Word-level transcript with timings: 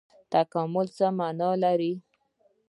تکامل 0.31 0.87
څه 0.97 1.07
مانا 1.17 1.49
لري؟ 1.63 1.93